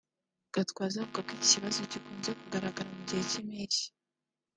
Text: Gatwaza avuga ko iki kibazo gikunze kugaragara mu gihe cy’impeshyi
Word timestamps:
Gatwaza 0.53 0.97
avuga 1.01 1.19
ko 1.27 1.29
iki 1.35 1.47
kibazo 1.51 1.79
gikunze 1.91 2.29
kugaragara 2.39 2.89
mu 2.95 3.01
gihe 3.07 3.21
cy’impeshyi 3.29 3.85